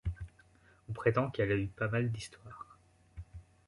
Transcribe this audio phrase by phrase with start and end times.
[0.89, 2.79] On prétend qu’elle a eu pas mal d’histoires.